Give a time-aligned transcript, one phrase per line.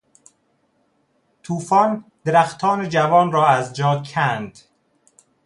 [1.43, 4.59] توفان درختان جوان را از جا کند.